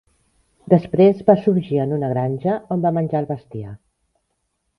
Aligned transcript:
Després 0.73 1.19
va 1.27 1.35
sorgir 1.41 1.77
en 1.83 1.93
una 1.99 2.09
granja, 2.15 2.57
on 2.77 2.87
va 2.87 2.93
menjar 2.97 3.23
el 3.25 3.29
bestiar. 3.35 3.77